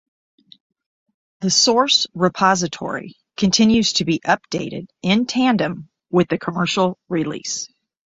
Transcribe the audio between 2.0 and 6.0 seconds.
repository continues to be updated in tandem